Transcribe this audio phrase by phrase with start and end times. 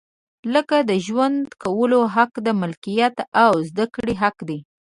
[0.53, 4.59] لکه د ژوند کولو حق، د ملکیت او زده کړې حق دی.